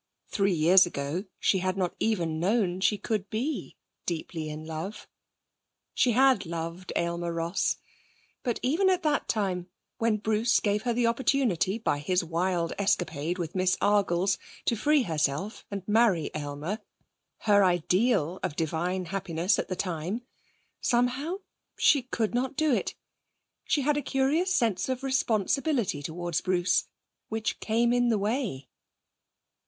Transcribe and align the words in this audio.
Three 0.29 0.51
years 0.53 0.87
ago 0.87 1.25
she 1.39 1.59
had 1.59 1.77
not 1.77 1.93
even 1.99 2.39
known 2.39 2.79
she 2.79 2.97
could 2.97 3.29
be 3.29 3.77
deeply 4.07 4.49
in 4.49 4.65
love. 4.65 5.07
She 5.93 6.13
had 6.13 6.43
loved 6.43 6.91
Aylmer 6.95 7.31
Ross. 7.31 7.77
But 8.41 8.59
even 8.63 8.89
at 8.89 9.03
that 9.03 9.27
time, 9.27 9.67
when 9.99 10.17
Bruce 10.17 10.59
gave 10.59 10.81
her 10.89 10.93
the 10.93 11.05
opportunity, 11.05 11.77
by 11.77 11.99
his 11.99 12.23
wild 12.23 12.73
escapade 12.79 13.37
with 13.37 13.53
Miss 13.53 13.75
Argles, 13.79 14.39
to 14.65 14.75
free 14.75 15.03
herself 15.03 15.67
and 15.69 15.87
marry 15.87 16.31
Aylmer 16.33 16.79
her 17.41 17.63
ideal 17.63 18.39
of 18.41 18.55
divine 18.55 19.05
happiness 19.05 19.59
at 19.59 19.67
the 19.67 19.75
time 19.75 20.23
somehow 20.81 21.35
she 21.77 22.01
could 22.01 22.33
not 22.33 22.55
do 22.55 22.73
it. 22.73 22.95
She 23.65 23.81
had 23.81 23.97
a 23.97 24.01
curious 24.01 24.51
sense 24.51 24.89
of 24.89 25.03
responsibility 25.03 26.01
towards 26.01 26.41
Bruce, 26.41 26.85
which 27.29 27.59
came 27.59 27.93
in 27.93 28.07
the 28.09 28.17
way. 28.17 28.67